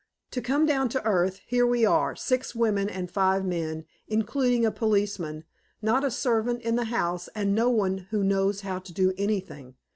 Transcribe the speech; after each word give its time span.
To 0.31 0.41
come 0.41 0.65
down 0.65 0.89
to 0.89 1.05
earth: 1.05 1.41
here 1.45 1.67
we 1.67 1.85
are, 1.85 2.15
six 2.15 2.55
women 2.55 2.89
and 2.89 3.11
five 3.11 3.45
men, 3.45 3.85
including 4.07 4.65
a 4.65 4.71
policeman, 4.71 5.43
not 5.79 6.03
a 6.03 6.09
servant 6.09 6.63
in 6.63 6.75
the 6.75 6.85
house, 6.85 7.29
and 7.35 7.53
no 7.53 7.69
one 7.69 7.99
who 8.09 8.23
knows 8.23 8.61
how 8.61 8.79
to 8.79 8.91
do 8.93 9.13
anything. 9.15 9.75